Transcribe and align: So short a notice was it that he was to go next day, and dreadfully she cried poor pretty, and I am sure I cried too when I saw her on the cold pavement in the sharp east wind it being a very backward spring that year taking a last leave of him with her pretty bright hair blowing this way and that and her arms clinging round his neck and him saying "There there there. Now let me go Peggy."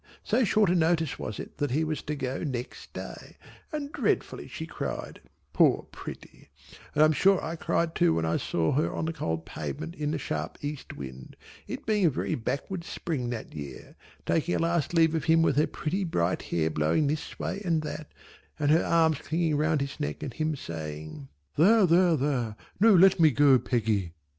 So 0.23 0.43
short 0.43 0.71
a 0.71 0.73
notice 0.73 1.19
was 1.19 1.39
it 1.39 1.59
that 1.59 1.69
he 1.69 1.83
was 1.83 2.01
to 2.01 2.15
go 2.15 2.39
next 2.43 2.91
day, 2.91 3.37
and 3.71 3.91
dreadfully 3.91 4.47
she 4.47 4.65
cried 4.65 5.21
poor 5.53 5.83
pretty, 5.91 6.49
and 6.95 7.03
I 7.03 7.05
am 7.05 7.11
sure 7.13 7.39
I 7.39 7.55
cried 7.55 7.93
too 7.93 8.15
when 8.15 8.25
I 8.25 8.37
saw 8.37 8.71
her 8.71 8.95
on 8.95 9.05
the 9.05 9.13
cold 9.13 9.45
pavement 9.45 9.93
in 9.93 10.09
the 10.09 10.17
sharp 10.17 10.57
east 10.61 10.97
wind 10.97 11.35
it 11.67 11.85
being 11.85 12.03
a 12.05 12.09
very 12.09 12.33
backward 12.33 12.83
spring 12.83 13.29
that 13.29 13.53
year 13.53 13.95
taking 14.25 14.55
a 14.55 14.57
last 14.57 14.95
leave 14.95 15.13
of 15.13 15.25
him 15.25 15.43
with 15.43 15.55
her 15.57 15.67
pretty 15.67 16.03
bright 16.03 16.41
hair 16.41 16.71
blowing 16.71 17.05
this 17.05 17.37
way 17.37 17.61
and 17.63 17.83
that 17.83 18.11
and 18.57 18.71
her 18.71 18.83
arms 18.83 19.19
clinging 19.19 19.55
round 19.55 19.81
his 19.81 19.99
neck 19.99 20.23
and 20.23 20.33
him 20.33 20.55
saying 20.55 21.29
"There 21.57 21.85
there 21.85 22.17
there. 22.17 22.55
Now 22.79 22.89
let 22.95 23.19
me 23.19 23.29
go 23.29 23.59
Peggy." 23.59 24.13